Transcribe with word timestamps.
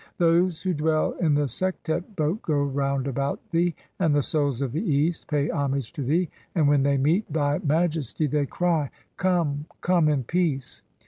Those 0.17 0.63
who 0.63 0.73
"dwell 0.73 1.11
in 1.19 1.35
the 1.35 1.47
Sektet 1.47 2.15
boat 2.15 2.39
(9) 2.41 2.41
go 2.57 2.63
round 2.63 3.05
about 3.05 3.39
thee, 3.51 3.75
and 3.99 4.15
the 4.15 4.23
"Souls 4.23 4.59
of 4.59 4.71
the 4.71 4.81
East 4.81 5.27
pay 5.27 5.51
homage 5.51 5.93
to 5.93 6.01
thee, 6.01 6.31
and 6.55 6.67
when 6.67 6.81
they 6.81 6.97
meet 6.97 7.31
thy 7.31 7.59
"Majesty 7.59 8.25
they 8.25 8.47
cry: 8.47 8.89
'Come, 9.17 9.67
come 9.81 10.09
in 10.09 10.23
peace 10.23 10.81